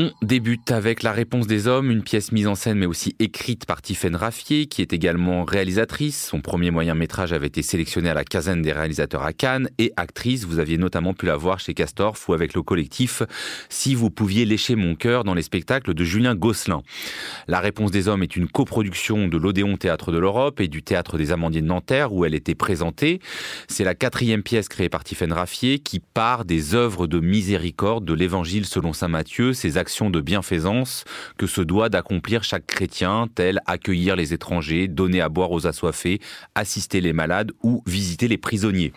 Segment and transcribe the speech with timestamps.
[0.00, 3.66] On débute avec La réponse des hommes, une pièce mise en scène mais aussi écrite
[3.66, 6.24] par Tiffaine Raffier, qui est également réalisatrice.
[6.24, 9.92] Son premier moyen métrage avait été sélectionné à la quinzaine des réalisateurs à Cannes et
[9.96, 10.44] actrice.
[10.44, 13.24] Vous aviez notamment pu la voir chez Castorf ou avec le collectif
[13.70, 16.82] Si vous pouviez lécher mon cœur dans les spectacles de Julien Gosselin.
[17.48, 21.18] La réponse des hommes est une coproduction de l'Odéon Théâtre de l'Europe et du Théâtre
[21.18, 23.18] des Amandiers de Nanterre où elle était présentée.
[23.66, 28.14] C'est la quatrième pièce créée par Tiffaine Raffier qui part des œuvres de miséricorde de
[28.14, 31.04] l'Évangile selon saint Matthieu, ses actions de bienfaisance
[31.38, 36.20] que se doit d'accomplir chaque chrétien, tel accueillir les étrangers, donner à boire aux assoiffés,
[36.54, 38.92] assister les malades ou visiter les prisonniers.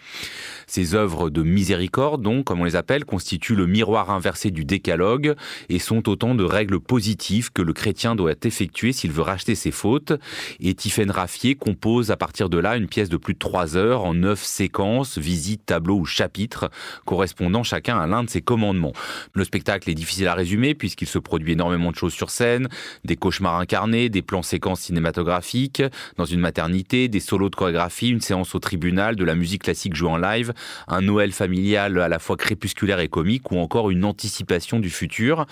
[0.68, 5.36] Ces œuvres de miséricorde, donc, comme on les appelle, constituent le miroir inversé du décalogue
[5.70, 9.72] et sont autant de règles positives que le chrétien doit effectuer s'il veut racheter ses
[9.72, 10.14] fautes.
[10.60, 14.04] Et Tiffaine Raffier compose à partir de là une pièce de plus de trois heures
[14.04, 16.70] en neuf séquences, visites, tableaux ou chapitres,
[17.06, 18.94] correspondant chacun à l'un de ses commandements.
[19.34, 22.68] Le spectacle est difficile à résumer puisqu'il se produit énormément de choses sur scène,
[23.06, 25.84] des cauchemars incarnés, des plans séquences cinématographiques,
[26.18, 29.96] dans une maternité, des solos de chorégraphie, une séance au tribunal, de la musique classique
[29.96, 30.54] jouée en live,
[30.88, 35.46] un Noël familial à la fois crépusculaire et comique, ou encore une anticipation du futur.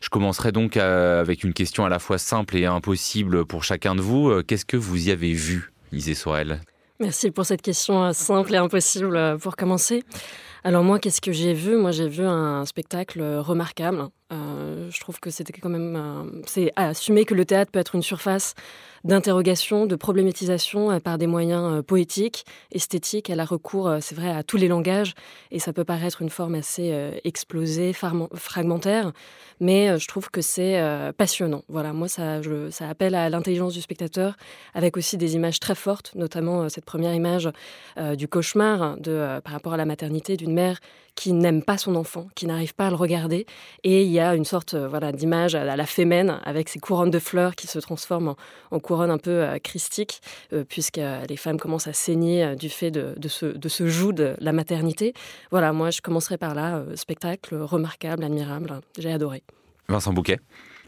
[0.00, 3.94] Je commencerai donc euh, avec une question à la fois simple et impossible pour chacun
[3.94, 4.30] de vous.
[4.30, 6.60] Euh, qu'est-ce que vous y avez vu, Isée Sorel?
[6.98, 10.02] Merci pour cette question euh, simple et impossible pour commencer.
[10.64, 11.76] Alors moi, qu'est-ce que j'ai vu?
[11.76, 14.08] Moi, j'ai vu un spectacle remarquable.
[14.30, 16.42] Je trouve que c'était quand même...
[16.46, 18.54] c'est assumer que le théâtre peut être une surface
[19.04, 23.30] d'interrogation, de problématisation euh, par des moyens euh, poétiques, esthétiques.
[23.30, 25.14] Elle a recours, euh, c'est vrai, à tous les langages
[25.50, 26.92] et ça peut paraître une forme assez
[27.24, 29.12] explosée, fragmentaire,
[29.60, 30.80] mais je trouve que c'est
[31.16, 31.62] passionnant.
[31.68, 34.36] Voilà, moi, ça, ça appelle à l'intelligence du spectateur
[34.74, 37.48] avec aussi des images très fortes, notamment cette première image
[38.16, 38.96] du cauchemar
[39.42, 40.80] par rapport à la maternité d'une mère
[41.14, 43.46] qui n'aime pas son enfant, qui n'arrive pas à le regarder.
[43.84, 47.18] Et il y a une sorte voilà, d'image à la fémène avec ses couronnes de
[47.18, 48.34] fleurs qui se transforment
[48.70, 50.20] en, couronne un peu euh, christique,
[50.52, 54.12] euh, puisque les femmes commencent à saigner euh, du fait de, ce, de ce joug
[54.12, 55.14] de la maternité.
[55.50, 59.42] Voilà, moi je commencerai par là, spectacle remarquable, admirable, j'ai adoré.
[59.88, 60.38] Vincent Bouquet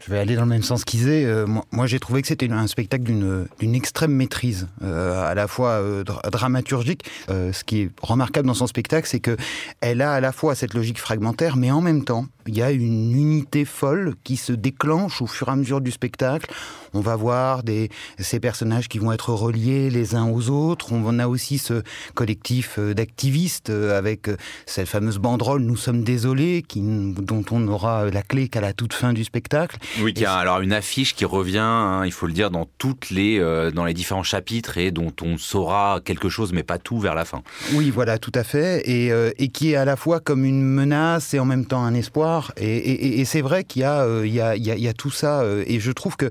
[0.05, 1.25] je vais aller dans le même sens qu'Isée.
[1.25, 3.03] Euh, moi, j'ai trouvé que c'était un spectacle
[3.59, 7.05] d'une extrême maîtrise, euh, à la fois euh, dramaturgique.
[7.29, 9.37] ce qui est remarquable dans son spectacle, c'est que
[9.79, 12.71] elle a à la fois cette logique fragmentaire, mais en même temps, il y a
[12.71, 16.51] une unité folle qui se déclenche au fur et à mesure du spectacle.
[16.93, 17.89] On va voir des,
[18.19, 20.91] ces personnages qui vont être reliés les uns aux autres.
[20.91, 21.81] On a aussi ce
[22.13, 24.29] collectif d'activistes avec
[24.65, 28.93] cette fameuse banderole Nous sommes désolés, qui, dont on aura la clé qu'à la toute
[28.93, 29.77] fin du spectacle.
[30.01, 33.09] Oui, y a alors une affiche qui revient, hein, il faut le dire, dans toutes
[33.09, 36.99] les euh, dans les différents chapitres et dont on saura quelque chose, mais pas tout
[36.99, 37.43] vers la fin.
[37.73, 40.63] Oui, voilà, tout à fait, et, euh, et qui est à la fois comme une
[40.63, 42.53] menace et en même temps un espoir.
[42.57, 45.79] Et, et, c'est vrai qu'il y, euh, y, a, il y, a, tout ça, et
[45.79, 46.29] je trouve que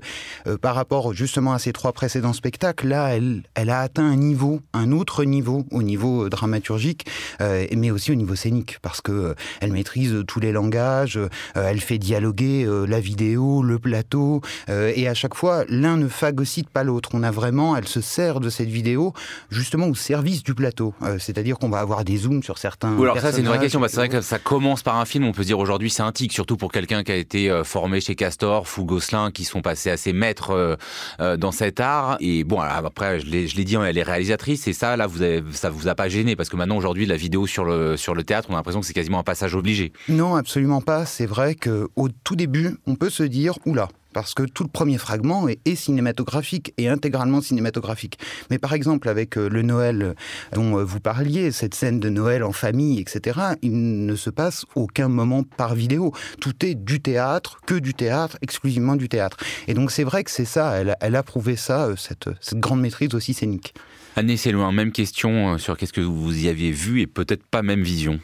[0.61, 4.61] par rapport justement à ces trois précédents spectacles, là, elle, elle a atteint un niveau,
[4.73, 7.05] un autre niveau, au niveau dramaturgique,
[7.39, 11.19] mais aussi au niveau scénique, parce que elle maîtrise tous les langages,
[11.55, 16.69] elle fait dialoguer la vidéo le plateau, euh, et à chaque fois, l'un ne phagocyte
[16.69, 17.09] pas l'autre.
[17.13, 19.13] On a vraiment, elle se sert de cette vidéo
[19.49, 20.93] justement au service du plateau.
[21.01, 22.97] Euh, c'est-à-dire qu'on va avoir des zooms sur certains.
[22.99, 23.81] alors ça, c'est une vraie question.
[23.87, 25.25] c'est vrai que ça commence par un film.
[25.25, 27.63] On peut se dire aujourd'hui, c'est un tic, surtout pour quelqu'un qui a été euh,
[27.63, 30.77] formé chez Castor ou Gosselin, qui sont passés assez maîtres
[31.19, 32.17] dans cet art.
[32.19, 35.69] Et bon, après, je l'ai dit, elle est réalisatrice, et ça, là, vous avez, ça
[35.69, 38.47] vous a pas gêné parce que maintenant, aujourd'hui, la vidéo sur le sur le théâtre,
[38.49, 39.91] on a l'impression que c'est quasiment un passage obligé.
[40.09, 41.05] Non, absolument pas.
[41.05, 44.69] C'est vrai que au tout début, on peut se dire oula, parce que tout le
[44.69, 48.19] premier fragment est, cinématographique et intégralement cinématographique.
[48.51, 50.13] Mais par exemple, avec euh, le Noël
[50.53, 54.65] dont euh, vous parliez, cette scène de Noël en famille, etc., il ne se passe
[54.75, 56.13] aucun moment par vidéo.
[56.39, 59.37] Tout est du théâtre, que du théâtre, exclusivement du théâtre.
[59.67, 62.81] Et donc c'est vrai que c'est ça, elle, a prouvé ça, euh, cette, cette grande
[62.81, 63.73] maîtrise aussi scénique.
[64.15, 67.63] Anne c'est loin, même question sur qu'est-ce que vous y aviez vu et peut-être pas
[67.63, 68.19] même vision.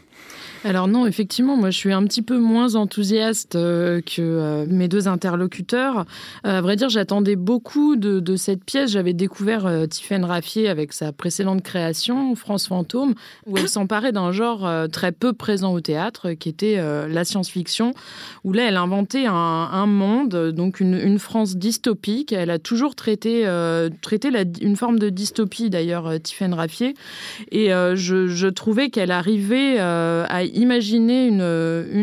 [0.66, 4.90] Alors non, effectivement, moi je suis un petit peu moins enthousiaste euh, que euh, mes
[4.90, 6.06] deux interlocuteurs.
[6.46, 8.92] Euh, à vrai dire, j'attendais beaucoup de, cette pièce.
[8.92, 13.16] J'avais découvert Tiffaine Raffier avec sa précédente création, France Fantôme,
[13.48, 16.78] où elle s'emparait d'un genre très peu présent au théâtre, qui était
[17.08, 17.94] la science-fiction,
[18.44, 22.32] où là elle inventait un, monde, donc une, France dystopique.
[22.32, 23.46] Elle a toujours traité,
[24.02, 24.30] traité
[24.62, 26.94] une forme de dystopie d'ailleurs, Tiffaine Raffier.
[27.52, 31.42] Et je, je, trouvais qu'elle arrivait à imaginer une,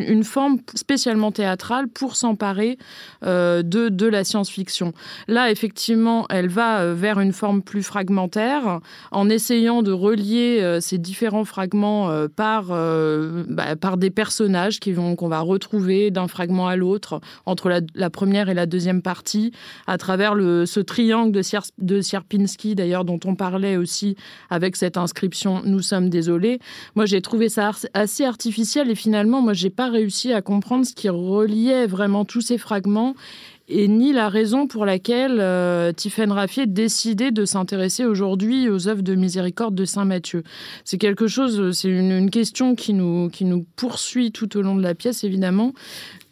[0.08, 2.78] une, forme spécialement théâtrale pour s'emparer
[3.22, 4.92] de, de la science-fiction.
[5.28, 8.80] Là, effectivement, elle va vers une forme plus fragmentaire
[9.12, 15.28] en essayant de relier ces différents fragments par, bah, par des personnages qui vont qu'on
[15.28, 19.52] va retrouver d'un fragment à l'autre entre la, la, première et la deuxième partie
[19.86, 21.42] à travers le, ce triangle de,
[21.78, 24.16] de Sierpinski d'ailleurs dont on parlait aussi
[24.50, 26.58] avec cette inscription Nous sommes désolés.
[26.94, 30.92] Moi j'ai trouvé ça assez artificiel et finalement moi j'ai pas réussi à comprendre ce
[30.92, 33.14] qui reliait vraiment tous ces fragments
[33.66, 39.00] et ni la raison pour laquelle euh, Tiffaine Raffier décidait de s'intéresser aujourd'hui aux œuvres
[39.00, 40.44] de miséricorde de Saint Matthieu.
[40.84, 44.82] C'est quelque chose, c'est une, question qui nous, qui nous poursuit tout au long de
[44.82, 45.72] la pièce, évidemment,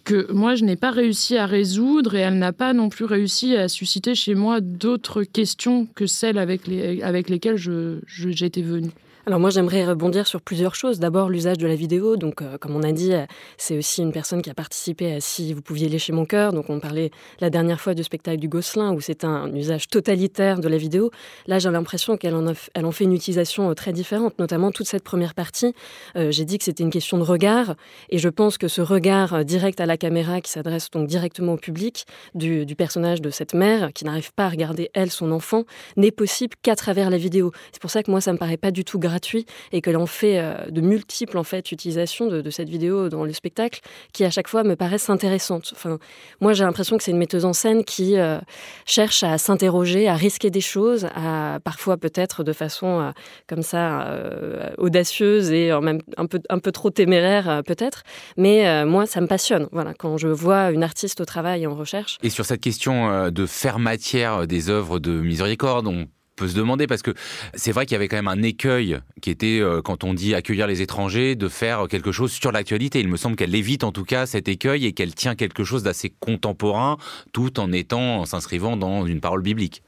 [0.04, 3.56] que moi je n'ai pas réussi à résoudre et elle n'a pas non plus réussi
[3.56, 8.90] à susciter chez moi d'autres questions que celles avec, les, avec lesquelles j'étais je, venue.
[9.26, 10.98] Alors moi j'aimerais rebondir sur plusieurs choses.
[10.98, 12.16] D'abord l'usage de la vidéo.
[12.16, 13.12] Donc euh, comme on a dit,
[13.56, 16.52] c'est aussi une personne qui a participé à Si vous pouviez lécher mon cœur.
[16.52, 17.10] Donc on parlait
[17.40, 21.10] la dernière fois du spectacle du Gosselin où c'est un usage totalitaire de la vidéo.
[21.46, 25.32] Là j'ai l'impression qu'elle en, fait une utilisation euh, très différente, notamment toute cette première
[25.32, 25.74] partie.
[26.16, 27.76] Euh, j'ai dit que c'était une question de regard
[28.10, 31.58] et je pense que ce regard direct à la caméra qui s'adresse donc directement au
[31.58, 32.04] public
[32.34, 35.64] du, du personnage de cette mère qui n'arrive pas à regarder elle son enfant
[35.96, 37.52] n'est possible qu'à travers la vidéo.
[37.72, 39.13] C'est pour ça que moi ça me paraît pas du tout grave
[39.72, 43.32] et que l'on fait euh, de multiples en fait utilisations de, cette vidéo dans le
[43.32, 43.80] spectacle
[44.12, 45.72] qui à chaque fois me paraissent intéressantes.
[45.74, 45.98] Enfin,
[46.40, 48.38] moi j'ai l'impression que c'est une metteuse en scène qui euh,
[48.86, 53.10] cherche à s'interroger, à risquer des choses, à parfois peut-être de façon euh,
[53.48, 53.84] comme ça
[54.78, 58.02] audacieuse et même un peu un peu trop téméraire peut-être.
[58.36, 59.68] Mais moi ça me passionne.
[59.72, 62.18] Voilà, quand je vois une artiste au travail en recherche.
[62.22, 66.86] Et sur cette question de faire matière des œuvres de miséricorde, on peut se demander
[66.86, 67.12] parce que
[67.54, 70.34] c'est vrai qu'il y avait quand même un écueil qui était euh, quand on dit
[70.34, 73.00] accueillir les étrangers de faire quelque chose sur l'actualité.
[73.00, 75.82] Il me semble qu'elle évite en tout cas cet écueil et qu'elle tient quelque chose
[75.82, 76.98] d'assez contemporain
[77.32, 79.82] tout en étant en s'inscrivant dans une parole biblique.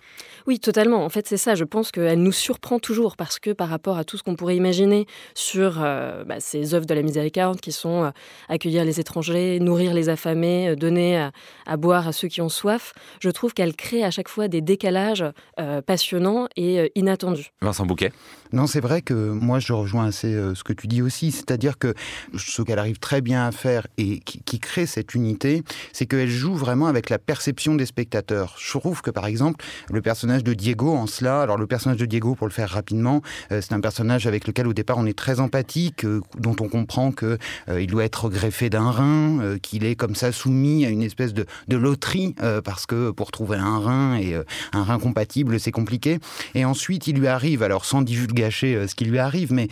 [0.47, 1.05] Oui, totalement.
[1.05, 1.55] En fait, c'est ça.
[1.55, 4.57] Je pense qu'elle nous surprend toujours parce que par rapport à tout ce qu'on pourrait
[4.57, 8.11] imaginer sur euh, bah, ces œuvres de la miséricorde qui sont euh,
[8.49, 11.33] accueillir les étrangers, nourrir les affamés, euh, donner à,
[11.67, 14.61] à boire à ceux qui ont soif, je trouve qu'elle crée à chaque fois des
[14.61, 15.25] décalages
[15.59, 17.53] euh, passionnants et euh, inattendus.
[17.61, 18.13] Vincent Bouquet
[18.53, 21.79] Non, c'est vrai que moi je rejoins assez euh, ce que tu dis aussi, c'est-à-dire
[21.79, 21.95] que
[22.37, 26.29] ce qu'elle arrive très bien à faire et qui, qui crée cette unité, c'est qu'elle
[26.29, 28.57] joue vraiment avec la perception des spectateurs.
[28.59, 30.01] Je trouve que par exemple, le
[30.43, 33.23] de Diego en cela, alors le personnage de Diego pour le faire rapidement,
[33.53, 36.69] euh, c'est un personnage avec lequel au départ on est très empathique, euh, dont on
[36.69, 37.39] comprend que
[37.69, 41.35] euh, il doit être greffé d'un rein, qu'il est comme ça soumis à une espèce
[41.35, 42.35] de, de loterie
[42.65, 44.35] parce que pour trouver un rein et
[44.73, 46.19] un rein compatible c'est compliqué.
[46.55, 49.69] Et ensuite il lui arrive, alors sans divulgacher ce qui lui arrive, mais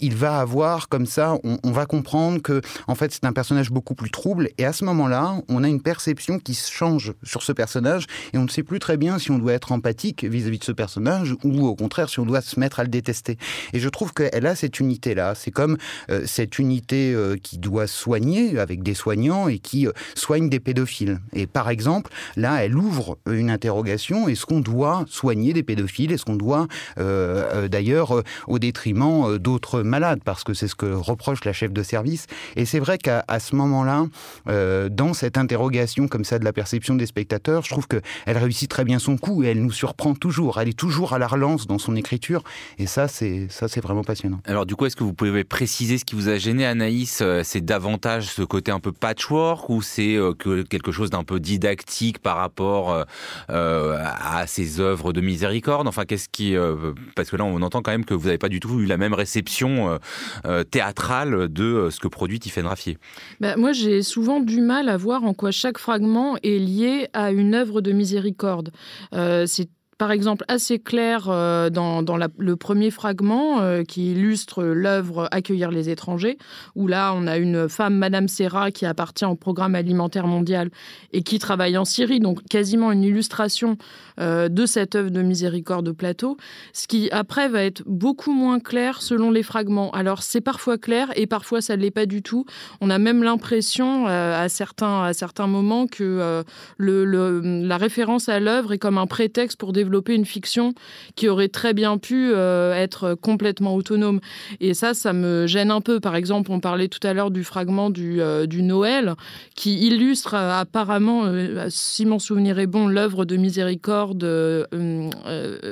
[0.00, 3.70] il va avoir comme ça, on, on va comprendre que en fait c'est un personnage
[3.70, 7.52] beaucoup plus trouble et à ce moment-là on a une perception qui change sur ce
[7.52, 10.60] personnage et on ne sait plus très bien si on doit être empathique vis-à-vis -vis
[10.60, 13.36] de ce personnage ou au contraire si on doit se mettre à le détester.
[13.72, 15.76] Et je trouve qu'elle a cette unité là, c'est comme
[16.10, 20.60] euh, cette unité euh, qui doit soigner avec des soignants et qui euh, soigne des
[20.60, 21.20] pédophiles.
[21.32, 24.28] Et par exemple, là elle ouvre une interrogation.
[24.28, 26.12] Est-ce qu'on doit soigner des pédophiles?
[26.12, 30.20] Est-ce qu'on doit d'ailleurs au détriment d'autres malades?
[30.24, 32.26] Parce que c'est ce que reproche la chef de service.
[32.56, 34.06] Et c'est vrai qu'à ce moment là
[34.48, 38.38] euh, dans cette interrogation comme ça de la perception des spectateurs je trouve que elle
[38.38, 40.60] réussit très bien son coup et elle nous surprend toujours.
[40.60, 42.42] Elle est toujours à la relance dans son écriture.
[42.78, 44.40] Et ça c'est ça c'est vraiment passionnant.
[44.44, 47.42] Alors du coup est-ce que vous pouvez préciser ce qui vous a gêné Anaïs euh,
[47.44, 51.40] c'est davantage ce côté un peu patchwork ou c'est euh, que quelque chose d'un peu
[51.40, 53.04] didactique par rapport
[53.50, 55.88] euh, à ces œuvres de miséricorde?
[55.88, 58.48] Enfin qu'est-ce qui euh, parce que là on entend quand même que vous n'avez pas
[58.48, 59.98] du tout eu la même réception euh,
[60.44, 62.98] euh, théâtrale de euh, ce que produit Tiffaine Raffier.
[63.40, 67.30] Bah, moi j'ai souvent du mal à voir en quoi chaque fragment est lié à
[67.30, 68.72] une œuvre de miséricorde.
[69.12, 72.02] Euh, c'est par exemple assez clair euh, dans,
[72.38, 76.36] le premier fragment euh, qui illustre l'œuvre accueillir les étrangers
[76.74, 80.70] où là on a une femme madame Serra qui appartient au programme alimentaire mondial
[81.12, 82.20] et qui travaille en Syrie.
[82.20, 83.78] Donc quasiment une illustration
[84.20, 86.36] euh, de cette œuvre de miséricorde de plateau.
[86.72, 89.90] Ce qui après va être beaucoup moins clair selon les fragments.
[89.92, 92.44] Alors c'est parfois clair et parfois ça ne l'est pas du tout.
[92.80, 96.42] On a même l'impression à certains à certains moments que
[96.78, 100.74] la référence à l'œuvre est comme un prétexte pour développer une fiction
[101.14, 104.20] qui aurait très bien pu euh, être complètement autonome.
[104.60, 106.00] Et ça ça me gêne un peu.
[106.00, 109.14] Par exemple on parlait tout à l'heure du fragment du, euh, du Noël
[109.54, 111.24] qui illustre euh, apparemment
[111.68, 114.18] si mon souvenir est bon l'œuvre de miséricorde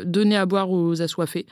[0.04, 1.46] donnée à boire aux assoiffés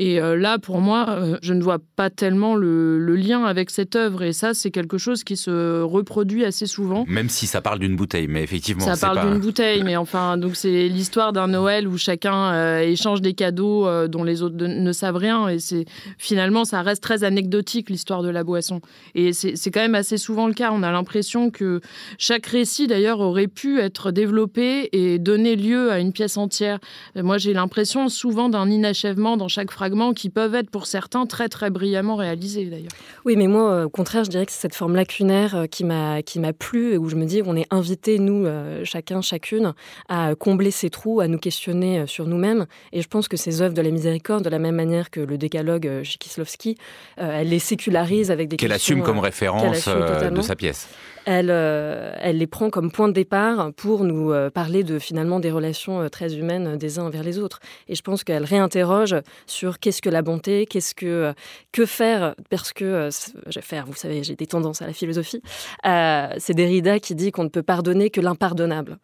[0.00, 4.22] Et là, pour moi, je ne vois pas tellement le, le lien avec cette œuvre.
[4.22, 7.04] Et ça, c'est quelque chose qui se reproduit assez souvent.
[7.08, 8.84] Même si ça parle d'une bouteille, mais effectivement.
[8.84, 13.34] Ça parle d'une bouteille, mais enfin, donc c'est l'histoire d'un Noël où chacun échange des
[13.34, 15.48] cadeaux dont les autres ne savent rien.
[15.48, 15.84] Et c'est
[16.16, 18.80] finalement, ça reste très anecdotique l'histoire de la boisson.
[19.16, 20.70] Et c'est quand même assez souvent le cas.
[20.72, 21.80] On a l'impression que
[22.18, 26.78] chaque récit, d'ailleurs, aurait pu être développé et donner lieu à une pièce entière.
[27.16, 31.48] Moi, j'ai l'impression souvent d'un inachèvement dans chaque fragment qui peuvent être pour certains très
[31.48, 32.92] très brillamment réalisés d'ailleurs.
[33.24, 36.22] Oui, mais moi, au contraire, je dirais que c'est cette forme lacunaire euh, qui m'a
[36.22, 39.74] qui m'a plu et où je me dis on est invité nous euh, chacun chacune
[40.08, 42.66] à combler ces trous, à nous questionner euh, sur nous-mêmes.
[42.92, 45.38] Et je pense que ces œuvres de la miséricorde, de la même manière que le
[45.38, 46.76] décalogue chez Kislovski,
[47.16, 50.88] elle les sécularise avec des qu'elle assume comme référence de sa pièce
[51.28, 55.40] elle, euh, elle les prend comme point de départ pour nous euh, parler de finalement
[55.40, 57.60] des relations euh, très humaines des uns envers les autres.
[57.86, 59.14] Et je pense qu'elle réinterroge
[59.46, 61.34] sur qu'est-ce que la bonté, qu'est-ce que
[61.70, 63.10] que faire, parce que
[63.46, 65.42] je vais faire, vous savez, j'ai des tendances à la philosophie.
[65.84, 68.96] c'est Derrida qui dit qu'on ne peut pardonner que l'impardonnable.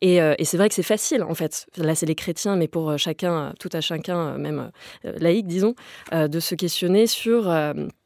[0.00, 1.66] Et, et c'est vrai que c'est facile en fait.
[1.76, 4.70] Là, c'est les chrétiens, mais pour chacun, tout à chacun, même
[5.02, 5.74] laïque, disons,
[6.12, 7.50] de se questionner sur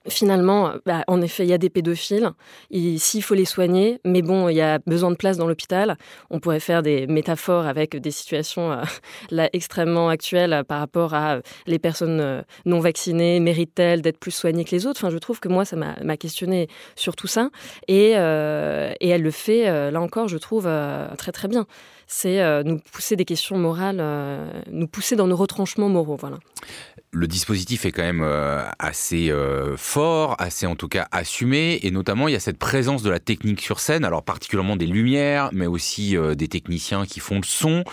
[0.08, 2.30] Finalement, bah, en effet, il y a des pédophiles.
[2.70, 5.96] S'il faut les soigner, mais bon, il y a besoin de place dans l'hôpital.
[6.30, 11.36] On pourrait faire des métaphores avec des situations euh, extrêmement actuelles euh, par rapport à
[11.36, 13.40] euh, les personnes non vaccinées.
[13.40, 15.00] Méritent-elles d'être plus soignées que les autres?
[15.00, 17.50] Enfin, je trouve que moi, ça m'a questionné sur tout ça.
[17.88, 20.68] Et, elle le fait, là encore, je trouve,
[21.16, 21.66] très très bien
[22.06, 26.16] c'est euh, nous pousser des questions morales, euh, nous pousser dans nos retranchements moraux.
[26.16, 26.38] Voilà.
[27.10, 29.32] Le dispositif est quand même euh, assez
[29.76, 29.95] fort,
[30.38, 33.60] assez en tout cas assumé, et notamment il y a cette présence de la technique
[33.60, 37.84] sur scène, alors particulièrement des lumières, mais aussi des techniciens qui font le son.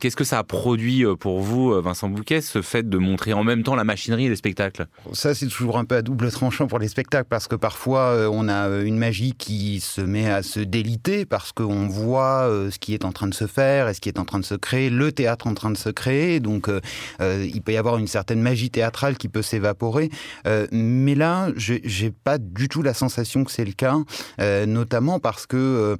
[0.00, 3.62] Qu'est-ce que ça a produit pour vous, Vincent Bouquet, ce fait de montrer en même
[3.62, 6.78] temps la machinerie et le spectacle Ça, c'est toujours un peu à double tranchant pour
[6.78, 11.24] les spectacles, parce que parfois on a une magie qui se met à se déliter,
[11.24, 14.18] parce qu'on voit ce qui est en train de se faire et ce qui est
[14.18, 16.40] en train de se créer, le théâtre en train de se créer.
[16.40, 16.80] Donc, euh,
[17.20, 20.10] euh, il peut y avoir une certaine magie théâtrale qui peut s'évaporer.
[20.46, 23.96] Euh, mais là, j'ai pas du tout la sensation que c'est le cas,
[24.66, 25.96] notamment parce que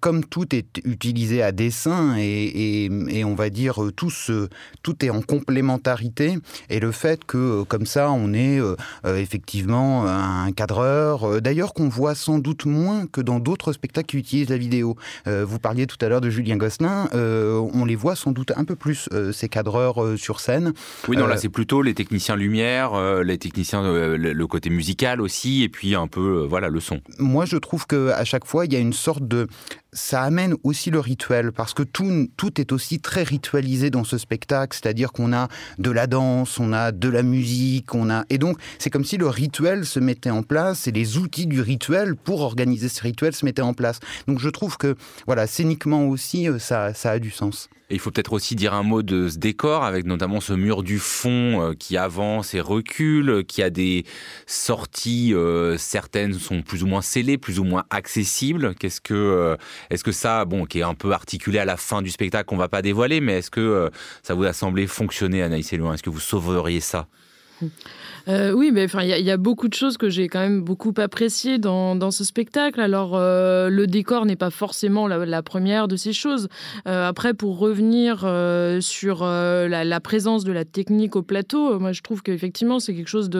[0.00, 4.48] comme tout est utilisé à dessein et, et, on va dire tout, ce,
[4.82, 6.38] tout est en complémentarité
[6.70, 8.60] et le fait que comme ça on est
[9.04, 14.50] effectivement un cadreur, d'ailleurs qu'on voit sans doute moins que dans d'autres spectacles qui utilisent
[14.50, 14.96] la vidéo.
[15.26, 18.64] vous parliez tout à l'heure de Julien Gosselin euh, on les voit sans doute un
[18.64, 20.72] peu plus, euh, ces cadreurs euh, sur scène.
[21.08, 25.68] Oui, non, là c'est plutôt les techniciens lumière, les techniciens, le côté musical aussi, et
[25.68, 27.00] puis un peu, voilà, le son.
[27.18, 29.46] Moi, je trouve qu'à chaque fois, il y a une sorte de
[29.92, 34.76] ça amène aussi le rituel, parce que tout, est aussi très ritualisé dans ce spectacle,
[34.80, 38.24] c'est-à-dire qu'on a de la danse, on a de la musique, on a...
[38.30, 41.60] Et donc, c'est comme si le rituel se mettait en place, et les outils du
[41.60, 44.00] rituel pour organiser ce rituel se mettaient en place.
[44.26, 47.68] Donc je trouve que, voilà, scéniquement aussi, ça, ça a du sens.
[47.88, 50.98] Il faut peut-être aussi dire un mot de ce décor, avec notamment ce mur du
[50.98, 54.04] fond euh, qui avance et recule, qui a des
[54.44, 58.74] sorties, euh, certaines sont plus ou moins scellées, plus ou moins accessibles.
[58.74, 59.56] Qu'est-ce que, euh,
[59.90, 62.56] est-ce que ça, bon, qui est un peu articulé à la fin du spectacle, qu'on
[62.56, 63.90] va pas dévoiler, mais est-ce que
[64.22, 67.06] ça vous a semblé fonctionner, Anaïs Elouin Est-ce que vous sauveriez ça?
[68.28, 70.92] Euh, oui, mais enfin, il y, a beaucoup de choses que j'ai quand même beaucoup
[70.96, 72.80] appréciées dans, dans ce spectacle.
[72.80, 76.48] Alors, euh, le décor n'est pas forcément la, première de ces choses.
[76.88, 78.20] Euh, après, pour revenir
[78.80, 83.30] sur la, présence de la technique au plateau, moi, je trouve qu'effectivement, c'est quelque chose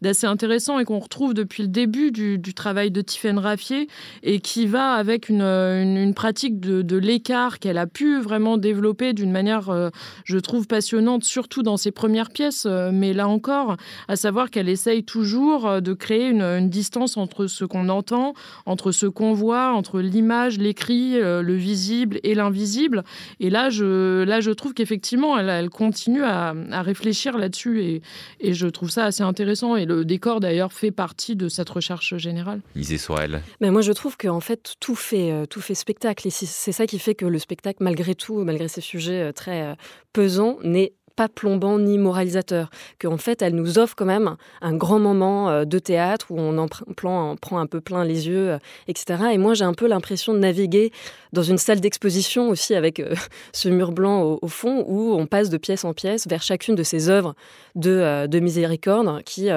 [0.00, 3.88] d'assez intéressant et qu'on retrouve depuis le début du, travail de Tiffaine Raffier
[4.22, 9.90] et qui va avec une, pratique de l'écart qu'elle a pu vraiment développer d'une manière,
[10.24, 12.66] je trouve, passionnante, surtout dans ses premières pièces.
[12.66, 13.65] mais là encore,
[14.08, 18.34] à savoir qu'elle essaye toujours euh, de créer une, distance entre ce qu'on entend,
[18.66, 23.04] entre ce qu'on voit, entre l'image, l'écrit, euh, le visible et l'invisible.
[23.40, 28.02] Et là, je, là, je trouve qu'effectivement, elle, elle, continue à, réfléchir là-dessus et,
[28.40, 29.76] et, je trouve ça assez intéressant.
[29.76, 32.60] Et le décor, d'ailleurs, fait partie de cette recherche générale.
[32.74, 33.42] Misée sur elle.
[33.60, 36.26] Mais moi, je trouve qu'en fait, tout fait, euh, tout fait spectacle.
[36.26, 39.76] Et c'est ça qui fait que le spectacle, malgré tout, malgré ces sujets très
[40.12, 42.70] pesants, n'est pas plombant ni moralisateur,
[43.00, 46.58] qu'en fait elle nous offre quand même un grand moment euh, de théâtre où on
[46.58, 49.24] en prend un peu plein les yeux, euh, etc.
[49.32, 50.92] Et moi j'ai un peu l'impression de naviguer
[51.32, 53.14] dans une salle d'exposition aussi avec euh,
[53.52, 56.82] ce mur blanc au, fond où on passe de pièce en pièce vers chacune de
[56.82, 57.34] ces œuvres
[57.74, 59.48] de, de miséricorde qui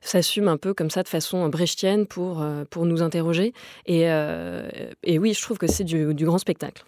[0.00, 3.52] s'assument un peu comme ça de façon brechtienne pour, pour nous interroger.
[3.86, 4.08] Et
[5.18, 6.84] oui, je trouve que c'est du grand spectacle.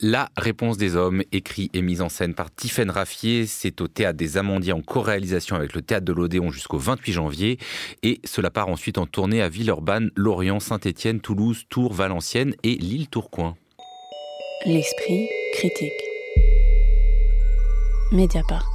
[0.00, 4.16] La réponse des hommes, écrit et mise en scène par Tiffaine Raffier, c'est au Théâtre
[4.16, 7.58] des Amandiers en co-réalisation avec le Théâtre de l'Odéon jusqu'au 28 janvier.
[8.02, 13.08] Et cela part ensuite en tournée à Villeurbanne, Lorient, Saint-Étienne, Toulouse, Tours, Valenciennes et l'île
[13.08, 13.56] Tourcoing.
[14.66, 15.92] L'esprit critique.
[18.10, 18.73] Mediapart.